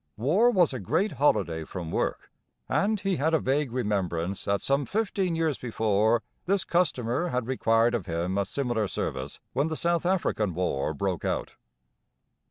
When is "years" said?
5.35-5.59